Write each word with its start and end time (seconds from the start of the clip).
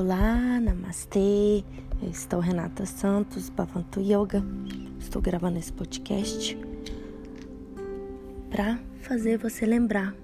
Olá, 0.00 0.60
namastê. 0.60 1.64
Eu 2.00 2.08
estou 2.08 2.38
Renata 2.38 2.86
Santos, 2.86 3.48
Bhavantu 3.50 4.00
Yoga. 4.00 4.40
Estou 5.00 5.20
gravando 5.20 5.58
esse 5.58 5.72
podcast 5.72 6.56
para 8.48 8.78
fazer 9.00 9.38
você 9.38 9.66
lembrar 9.66 10.14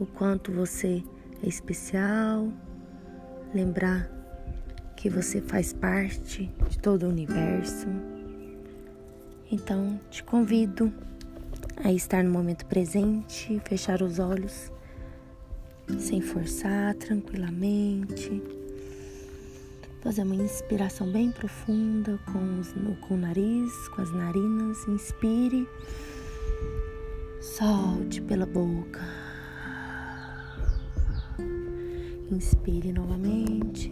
o 0.00 0.04
quanto 0.04 0.50
você 0.50 1.00
é 1.44 1.48
especial, 1.48 2.48
lembrar 3.54 4.10
que 4.96 5.08
você 5.08 5.40
faz 5.40 5.72
parte 5.72 6.52
de 6.68 6.76
todo 6.80 7.04
o 7.04 7.08
universo. 7.08 7.86
Então, 9.48 10.00
te 10.10 10.24
convido 10.24 10.92
a 11.84 11.92
estar 11.92 12.24
no 12.24 12.32
momento 12.32 12.66
presente, 12.66 13.62
fechar 13.64 14.02
os 14.02 14.18
olhos 14.18 14.72
sem 16.00 16.20
forçar, 16.20 16.96
tranquilamente 16.96 18.42
Fazer 20.04 20.22
uma 20.22 20.34
inspiração 20.34 21.10
bem 21.10 21.32
profunda 21.32 22.20
com, 22.30 22.60
os, 22.60 22.74
com 23.00 23.14
o 23.14 23.16
nariz, 23.16 23.88
com 23.88 24.02
as 24.02 24.12
narinas. 24.12 24.86
Inspire. 24.86 25.66
Solte 27.40 28.20
pela 28.20 28.44
boca. 28.44 29.00
Inspire 32.30 32.92
novamente. 32.92 33.90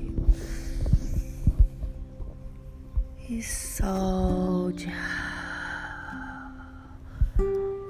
E 3.26 3.42
solte. 3.42 4.90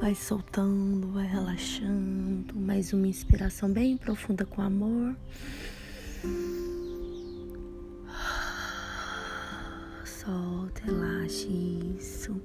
Vai 0.00 0.14
soltando, 0.14 1.10
vai 1.10 1.26
relaxando. 1.26 2.54
Mais 2.54 2.92
uma 2.92 3.08
inspiração 3.08 3.68
bem 3.68 3.96
profunda 3.96 4.46
com 4.46 4.62
amor. 4.62 5.16
Solta, 10.24 10.82
relaxe 10.84 11.48
isso. 11.98 12.40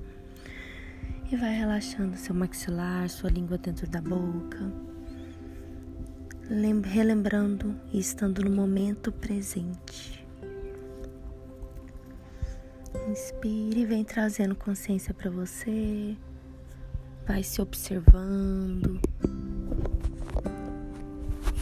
E 1.32 1.36
vai 1.36 1.54
relaxando 1.54 2.18
seu 2.18 2.34
maxilar, 2.34 3.10
sua 3.10 3.30
língua 3.30 3.58
dentro 3.58 3.88
da 3.88 4.02
boca. 4.02 4.72
Relembrando 6.84 7.76
e 7.92 8.00
estando 8.00 8.42
no 8.42 8.50
momento 8.50 9.12
presente. 9.12 10.26
Inspire 13.10 13.82
e 13.82 13.86
vem 13.86 14.04
trazendo 14.04 14.56
consciência 14.56 15.14
para 15.14 15.30
você. 15.30 16.16
Vai 17.28 17.44
se 17.44 17.62
observando. 17.62 19.00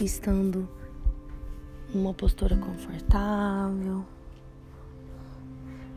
Estando 0.00 0.68
numa 1.92 2.14
postura 2.14 2.56
confortável. 2.56 4.06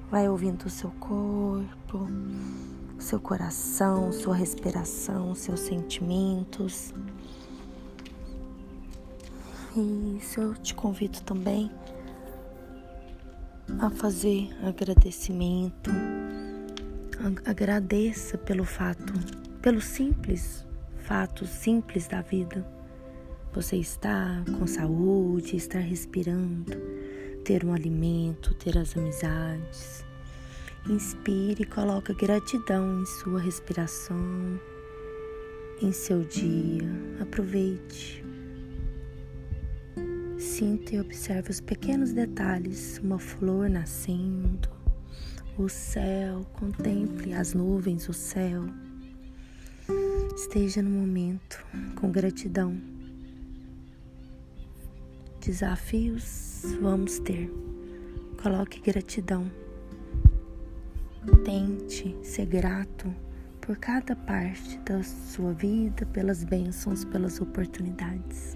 Vai 0.10 0.28
ouvindo 0.28 0.66
o 0.66 0.70
seu 0.70 0.90
corpo, 1.00 2.08
seu 2.98 3.20
coração, 3.20 4.12
sua 4.12 4.36
respiração, 4.36 5.36
seus 5.36 5.60
sentimentos. 5.60 6.94
Isso 10.18 10.42
eu 10.42 10.54
te 10.56 10.74
convido 10.74 11.22
também 11.22 11.72
a 13.80 13.90
fazer 13.90 14.50
agradecimento. 14.64 15.92
Agradeça 17.46 18.38
pelo 18.38 18.66
fato, 18.66 19.14
pelo 19.62 19.80
simples 19.80 20.68
fato 21.10 21.48
simples 21.48 22.08
da 22.08 22.22
vida. 22.22 22.64
Você 23.52 23.78
está 23.78 24.44
com 24.60 24.68
saúde, 24.68 25.56
estar 25.56 25.80
respirando 25.80 26.72
ter 27.44 27.66
um 27.66 27.74
alimento, 27.74 28.54
ter 28.56 28.78
as 28.78 28.96
amizades. 28.96 30.06
Inspire 30.88 31.64
e 31.64 31.66
coloque 31.66 32.14
gratidão 32.14 33.02
em 33.02 33.06
sua 33.06 33.40
respiração, 33.40 34.60
em 35.82 35.92
seu 35.92 36.24
dia. 36.24 36.90
Aproveite. 37.22 38.24
Sinta 40.38 40.96
e 40.96 41.00
observe 41.00 41.52
os 41.52 41.60
pequenos 41.60 42.14
detalhes, 42.14 43.00
uma 43.04 43.20
flor 43.20 43.70
nascendo, 43.70 44.70
o 45.58 45.68
céu, 45.68 46.46
contemple 46.54 47.34
as 47.34 47.54
nuvens, 47.54 48.08
o 48.08 48.14
céu. 48.14 48.64
Esteja 50.36 50.82
no 50.82 50.90
momento 50.90 51.66
com 51.96 52.10
gratidão 52.10 52.99
desafios 55.40 56.64
vamos 56.82 57.20
ter. 57.20 57.52
Coloque 58.42 58.80
gratidão. 58.80 59.50
Tente 61.44 62.16
ser 62.24 62.46
grato 62.46 63.14
por 63.62 63.78
cada 63.78 64.16
parte 64.16 64.78
da 64.80 65.02
sua 65.04 65.54
vida, 65.54 66.06
pelas 66.08 66.44
bênçãos, 66.44 67.06
pelas 67.06 67.40
oportunidades. 67.40 68.56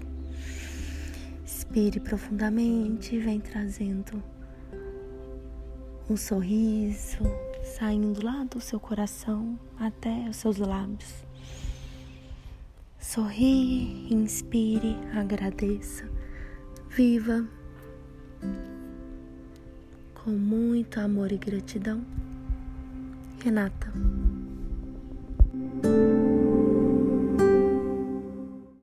Inspire 1.42 2.00
profundamente 2.00 3.16
e 3.16 3.18
vem 3.18 3.40
trazendo 3.40 4.22
um 6.08 6.16
sorriso 6.16 7.18
saindo 7.62 8.22
lá 8.24 8.44
do 8.44 8.60
seu 8.60 8.78
coração 8.78 9.58
até 9.78 10.28
os 10.28 10.36
seus 10.36 10.58
lábios. 10.58 11.24
Sorri, 12.98 14.12
inspire, 14.12 14.96
agradeça 15.14 16.08
Viva 16.96 17.44
com 20.14 20.30
muito 20.30 21.00
amor 21.00 21.32
e 21.32 21.36
gratidão, 21.36 22.04
Renata. 23.42 23.92